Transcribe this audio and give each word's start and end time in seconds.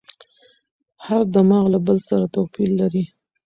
هر 1.05 1.21
دماغ 1.33 1.65
له 1.73 1.79
بل 1.87 1.97
سره 2.09 2.25
توپیر 2.35 2.69
لري. 2.79 3.03